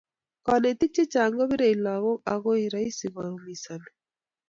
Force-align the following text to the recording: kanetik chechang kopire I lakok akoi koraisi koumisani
kanetik 0.45 0.91
chechang 0.95 1.33
kopire 1.37 1.67
I 1.73 1.77
lakok 1.85 2.19
akoi 2.33 2.63
koraisi 2.63 3.07
koumisani 3.15 3.89